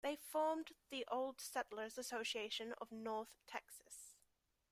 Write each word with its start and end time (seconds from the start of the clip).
They 0.03 0.15
formed 0.15 0.71
the 0.89 1.05
Old 1.11 1.39
Settlers 1.39 1.95
Association 1.95 2.73
of 2.81 2.91
North 2.91 3.37
Texas. 3.45 4.15